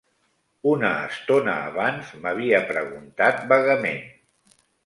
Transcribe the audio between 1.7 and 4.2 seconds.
abans, m'havia preguntat, vagament